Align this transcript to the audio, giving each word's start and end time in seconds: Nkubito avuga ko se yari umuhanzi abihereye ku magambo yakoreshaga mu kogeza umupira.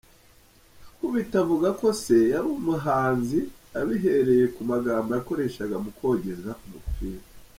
Nkubito 0.97 1.35
avuga 1.43 1.67
ko 1.79 1.87
se 2.01 2.15
yari 2.31 2.47
umuhanzi 2.59 3.39
abihereye 3.79 4.45
ku 4.53 4.61
magambo 4.71 5.09
yakoreshaga 5.17 5.75
mu 5.83 5.89
kogeza 5.99 6.51
umupira. 6.65 7.23